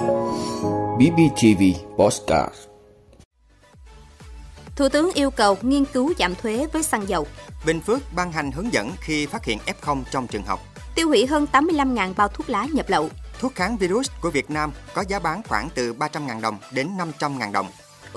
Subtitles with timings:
[0.00, 1.62] BBTV
[1.98, 2.54] Postcard
[4.76, 7.26] Thủ tướng yêu cầu nghiên cứu giảm thuế với xăng dầu.
[7.66, 10.60] Bình Phước ban hành hướng dẫn khi phát hiện F0 trong trường học.
[10.94, 13.10] Tiêu hủy hơn 85.000 bao thuốc lá nhập lậu.
[13.38, 17.52] Thuốc kháng virus của Việt Nam có giá bán khoảng từ 300.000 đồng đến 500.000
[17.52, 17.66] đồng.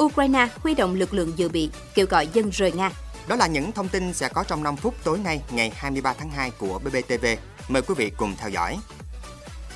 [0.02, 2.91] Ukraine huy động lực lượng dự bị, kêu gọi dân rời Nga.
[3.27, 6.29] Đó là những thông tin sẽ có trong 5 phút tối nay ngày 23 tháng
[6.29, 7.25] 2 của BBTV.
[7.70, 8.79] Mời quý vị cùng theo dõi.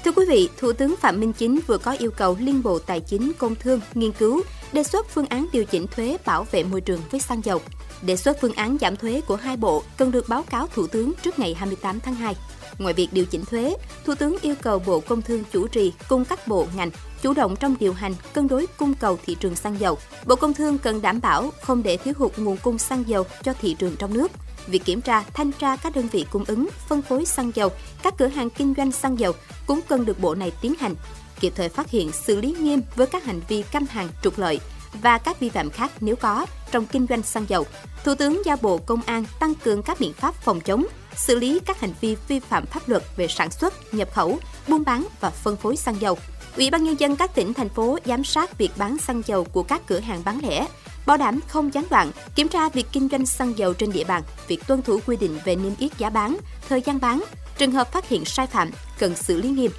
[0.04, 3.00] Thưa quý vị, Thủ tướng Phạm Minh Chính vừa có yêu cầu Liên Bộ Tài
[3.00, 4.42] chính Công Thương nghiên cứu
[4.74, 7.62] đề xuất phương án điều chỉnh thuế bảo vệ môi trường với xăng dầu.
[8.02, 11.14] Đề xuất phương án giảm thuế của hai bộ cần được báo cáo Thủ tướng
[11.24, 12.36] trước ngày 28 tháng 2.
[12.78, 13.76] Ngoài việc điều chỉnh thuế,
[14.06, 16.92] Thủ tướng yêu cầu Bộ Công Thương chủ trì cùng các bộ ngành
[17.22, 19.98] chủ động trong điều hành cân đối cung cầu thị trường xăng dầu.
[20.26, 23.54] Bộ Công Thương cần đảm bảo không để thiếu hụt nguồn cung xăng dầu cho
[23.62, 24.32] thị trường trong nước.
[24.68, 27.70] Việc kiểm tra, thanh tra các đơn vị cung ứng, phân phối xăng dầu,
[28.04, 29.34] các cửa hàng kinh doanh xăng dầu
[29.68, 30.96] cũng cần được bộ này tiến hành,
[31.40, 34.60] kịp thời phát hiện xử lý nghiêm với các hành vi canh hàng trục lợi
[35.02, 37.66] và các vi phạm khác nếu có trong kinh doanh xăng dầu.
[38.04, 41.60] Thủ tướng giao Bộ Công an tăng cường các biện pháp phòng chống, xử lý
[41.66, 45.30] các hành vi vi phạm pháp luật về sản xuất, nhập khẩu, buôn bán và
[45.30, 46.18] phân phối xăng dầu.
[46.58, 49.64] Ủy ban nhân dân các tỉnh thành phố giám sát việc bán xăng dầu của
[49.64, 50.68] các cửa hàng bán lẻ,
[51.08, 54.24] bảo đảm không gián đoạn, kiểm tra việc kinh doanh xăng dầu trên địa bàn,
[54.48, 56.38] việc tuân thủ quy định về niêm yết giá bán,
[56.70, 57.24] thời gian bán,
[57.58, 59.72] trường hợp phát hiện sai phạm cần xử lý nghiêm.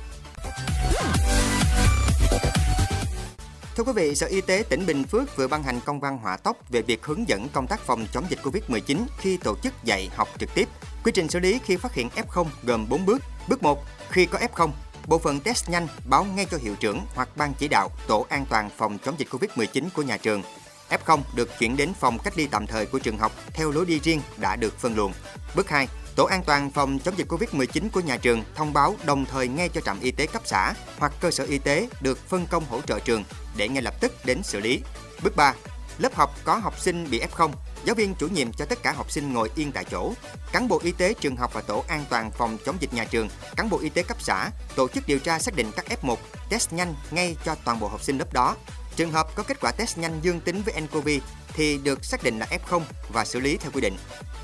[3.77, 6.37] Thưa quý vị, Sở Y tế tỉnh Bình Phước vừa ban hành công văn hỏa
[6.37, 10.11] tốc về việc hướng dẫn công tác phòng chống dịch Covid-19 khi tổ chức dạy
[10.15, 10.69] học trực tiếp.
[11.05, 13.23] Quy trình xử lý khi phát hiện F0 gồm 4 bước.
[13.49, 14.71] Bước 1, khi có F0,
[15.07, 18.47] bộ phận test nhanh báo ngay cho hiệu trưởng hoặc ban chỉ đạo tổ an
[18.51, 20.43] toàn phòng chống dịch Covid-19 của nhà trường.
[20.91, 24.01] F0 được chuyển đến phòng cách ly tạm thời của trường học theo lối đi
[24.01, 25.13] riêng đã được phân luồng.
[25.55, 29.25] Bước 2, Tổ an toàn phòng chống dịch Covid-19 của nhà trường thông báo đồng
[29.25, 32.47] thời ngay cho trạm y tế cấp xã hoặc cơ sở y tế được phân
[32.47, 33.25] công hỗ trợ trường
[33.57, 34.83] để ngay lập tức đến xử lý.
[35.23, 35.55] Bước 3.
[35.99, 37.51] Lớp học có học sinh bị F0,
[37.85, 40.13] giáo viên chủ nhiệm cho tất cả học sinh ngồi yên tại chỗ.
[40.53, 43.29] Cán bộ y tế trường học và tổ an toàn phòng chống dịch nhà trường,
[43.57, 46.17] cán bộ y tế cấp xã tổ chức điều tra xác định các F1,
[46.51, 48.57] test nhanh ngay cho toàn bộ học sinh lớp đó.
[48.99, 51.09] Trường hợp có kết quả test nhanh dương tính với nCoV
[51.49, 53.97] thì được xác định là F0 và xử lý theo quy định.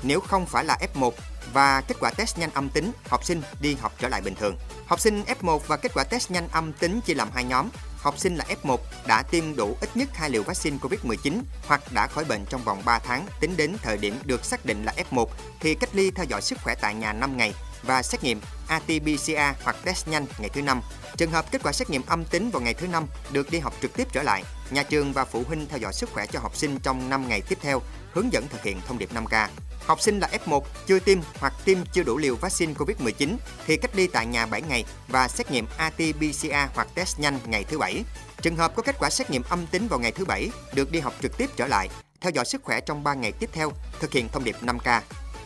[0.03, 1.11] Nếu không phải là F1
[1.53, 4.57] và kết quả test nhanh âm tính, học sinh đi học trở lại bình thường.
[4.85, 7.69] Học sinh F1 và kết quả test nhanh âm tính chia làm hai nhóm.
[7.97, 8.77] Học sinh là F1
[9.07, 12.81] đã tiêm đủ ít nhất hai liều vaccine COVID-19 hoặc đã khỏi bệnh trong vòng
[12.85, 15.25] 3 tháng tính đến thời điểm được xác định là F1
[15.59, 19.53] thì cách ly theo dõi sức khỏe tại nhà 5 ngày và xét nghiệm RT-PCR
[19.63, 20.81] hoặc test nhanh ngày thứ năm.
[21.17, 23.73] Trường hợp kết quả xét nghiệm âm tính vào ngày thứ năm được đi học
[23.81, 24.43] trực tiếp trở lại.
[24.69, 27.41] Nhà trường và phụ huynh theo dõi sức khỏe cho học sinh trong 5 ngày
[27.41, 27.81] tiếp theo,
[28.11, 29.47] hướng dẫn thực hiện thông điệp 5K.
[29.85, 33.91] Học sinh là F1 chưa tiêm hoặc tiêm chưa đủ liều vaccine COVID-19 thì cách
[33.95, 38.03] ly tại nhà 7 ngày và xét nghiệm RT-PCR hoặc test nhanh ngày thứ bảy.
[38.41, 40.99] Trường hợp có kết quả xét nghiệm âm tính vào ngày thứ bảy được đi
[40.99, 41.89] học trực tiếp trở lại,
[42.21, 45.01] theo dõi sức khỏe trong 3 ngày tiếp theo, thực hiện thông điệp 5K.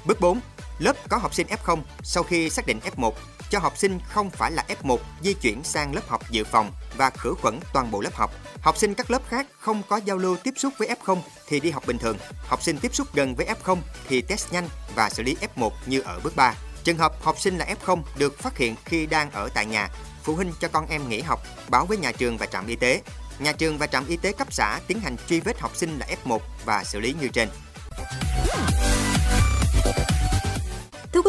[0.05, 0.39] Bước 4.
[0.79, 3.11] Lớp có học sinh F0 sau khi xác định F1
[3.49, 7.09] cho học sinh không phải là F1 di chuyển sang lớp học dự phòng và
[7.09, 8.31] khử khuẩn toàn bộ lớp học.
[8.61, 11.17] Học sinh các lớp khác không có giao lưu tiếp xúc với F0
[11.47, 12.17] thì đi học bình thường.
[12.47, 16.01] Học sinh tiếp xúc gần với F0 thì test nhanh và xử lý F1 như
[16.01, 16.53] ở bước 3.
[16.83, 19.89] Trường hợp học sinh là F0 được phát hiện khi đang ở tại nhà,
[20.23, 23.01] phụ huynh cho con em nghỉ học, báo với nhà trường và trạm y tế.
[23.39, 26.07] Nhà trường và trạm y tế cấp xã tiến hành truy vết học sinh là
[26.23, 27.49] F1 và xử lý như trên.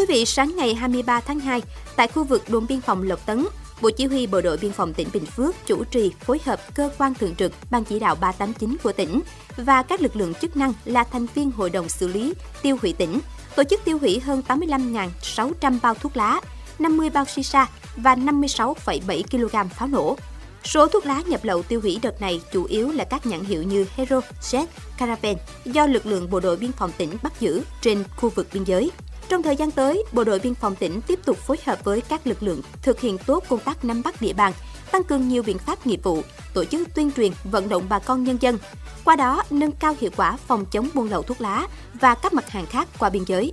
[0.00, 1.62] Quý vị, sáng ngày 23 tháng 2,
[1.96, 3.46] tại khu vực đồn biên phòng Lộc Tấn,
[3.80, 6.90] Bộ Chỉ huy Bộ đội Biên phòng tỉnh Bình Phước chủ trì phối hợp cơ
[6.98, 9.20] quan thường trực Ban chỉ đạo 389 của tỉnh
[9.56, 12.92] và các lực lượng chức năng là thành viên Hội đồng xử lý tiêu hủy
[12.92, 13.20] tỉnh,
[13.56, 16.40] tổ chức tiêu hủy hơn 85.600 bao thuốc lá,
[16.78, 20.16] 50 bao shisha và 56,7 kg pháo nổ.
[20.64, 23.62] Số thuốc lá nhập lậu tiêu hủy đợt này chủ yếu là các nhãn hiệu
[23.62, 24.66] như Hero, Jet,
[24.98, 28.64] Caravan do lực lượng bộ đội biên phòng tỉnh bắt giữ trên khu vực biên
[28.64, 28.90] giới.
[29.30, 32.26] Trong thời gian tới, Bộ đội Biên phòng tỉnh tiếp tục phối hợp với các
[32.26, 34.52] lực lượng thực hiện tốt công tác nắm bắt địa bàn,
[34.91, 36.22] tăng cường nhiều biện pháp nghiệp vụ,
[36.54, 38.59] tổ chức tuyên truyền, vận động bà con nhân dân.
[39.04, 41.66] Qua đó, nâng cao hiệu quả phòng chống buôn lậu thuốc lá
[42.00, 43.53] và các mặt hàng khác qua biên giới.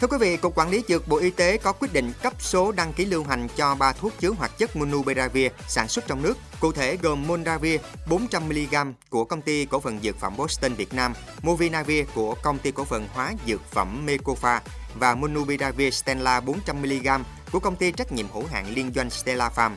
[0.00, 2.72] Thưa quý vị, Cục Quản lý Dược Bộ Y tế có quyết định cấp số
[2.72, 6.38] đăng ký lưu hành cho 3 thuốc chứa hoạt chất Monubiravir sản xuất trong nước.
[6.60, 11.12] Cụ thể gồm Monravir 400mg của công ty cổ phần dược phẩm Boston Việt Nam,
[11.42, 14.60] Movinavir của công ty cổ phần hóa dược phẩm Mekofa
[14.98, 17.20] và Monubiravir Stella 400mg
[17.52, 19.70] của công ty trách nhiệm hữu hạn liên doanh Stella Farm.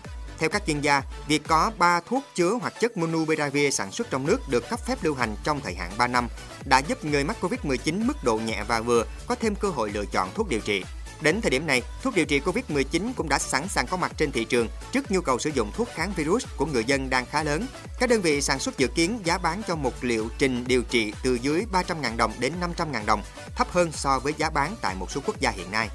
[0.43, 4.25] Theo các chuyên gia, việc có 3 thuốc chứa hoạt chất Monupiravir sản xuất trong
[4.25, 6.27] nước được cấp phép lưu hành trong thời hạn 3 năm
[6.65, 10.05] đã giúp người mắc Covid-19 mức độ nhẹ và vừa có thêm cơ hội lựa
[10.05, 10.83] chọn thuốc điều trị.
[11.21, 14.31] Đến thời điểm này, thuốc điều trị Covid-19 cũng đã sẵn sàng có mặt trên
[14.31, 17.43] thị trường trước nhu cầu sử dụng thuốc kháng virus của người dân đang khá
[17.43, 17.65] lớn.
[17.99, 21.13] Các đơn vị sản xuất dự kiến giá bán cho một liệu trình điều trị
[21.23, 23.23] từ dưới 300.000 đồng đến 500.000 đồng,
[23.55, 25.89] thấp hơn so với giá bán tại một số quốc gia hiện nay.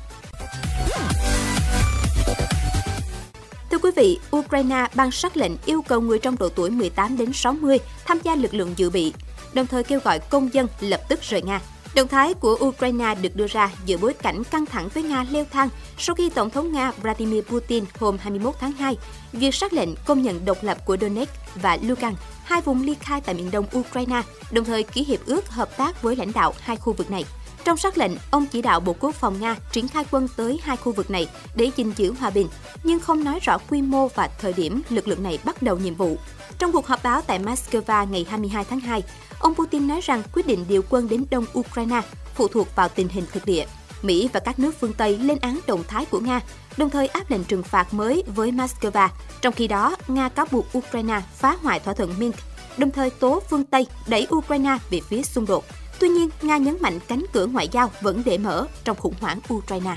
[3.98, 8.18] Vị, Ukraine ban sắc lệnh yêu cầu người trong độ tuổi 18 đến 60 tham
[8.22, 9.12] gia lực lượng dự bị,
[9.54, 11.60] đồng thời kêu gọi công dân lập tức rời Nga.
[11.94, 15.44] Động thái của Ukraine được đưa ra giữa bối cảnh căng thẳng với Nga leo
[15.52, 15.68] thang
[15.98, 18.96] sau khi Tổng thống Nga Vladimir Putin hôm 21 tháng 2
[19.32, 23.20] duyệt sắc lệnh công nhận độc lập của Donetsk và Lugansk, hai vùng ly khai
[23.20, 26.76] tại miền đông Ukraine, đồng thời ký hiệp ước hợp tác với lãnh đạo hai
[26.76, 27.24] khu vực này.
[27.64, 30.76] Trong sắc lệnh, ông chỉ đạo Bộ Quốc phòng Nga triển khai quân tới hai
[30.76, 32.48] khu vực này để gìn giữ hòa bình,
[32.84, 35.94] nhưng không nói rõ quy mô và thời điểm lực lượng này bắt đầu nhiệm
[35.94, 36.18] vụ.
[36.58, 39.02] Trong cuộc họp báo tại Moscow ngày 22 tháng 2,
[39.38, 42.00] ông Putin nói rằng quyết định điều quân đến đông Ukraine
[42.34, 43.66] phụ thuộc vào tình hình thực địa.
[44.02, 46.40] Mỹ và các nước phương Tây lên án động thái của Nga,
[46.76, 49.08] đồng thời áp lệnh trừng phạt mới với Moscow.
[49.40, 52.38] Trong khi đó, Nga cáo buộc Ukraine phá hoại thỏa thuận Minsk,
[52.76, 55.64] đồng thời tố phương Tây đẩy Ukraine về phía xung đột.
[56.00, 59.38] Tuy nhiên, Nga nhấn mạnh cánh cửa ngoại giao vẫn để mở trong khủng hoảng
[59.54, 59.96] Ukraine.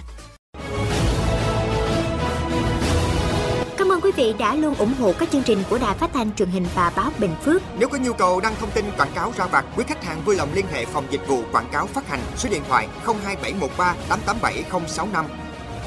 [3.78, 6.36] Cảm ơn quý vị đã luôn ủng hộ các chương trình của Đài Phát thanh
[6.36, 7.62] truyền hình và báo Bình Phước.
[7.80, 10.36] Nếu có nhu cầu đăng thông tin quảng cáo ra vặt, quý khách hàng vui
[10.36, 15.26] lòng liên hệ phòng dịch vụ quảng cáo phát hành số điện thoại 02713 887065.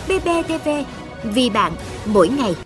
[0.09, 0.69] BBTV,
[1.25, 1.73] vì bạn,
[2.07, 2.57] mỗi ngày.